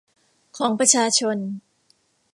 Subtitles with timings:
[0.57, 1.37] ของประชาชน